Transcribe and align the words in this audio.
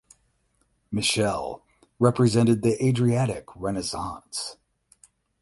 Michele 0.91 1.61
represented 1.99 2.63
the 2.63 2.83
Adriatic 2.83 3.45
renaissance. 3.55 4.57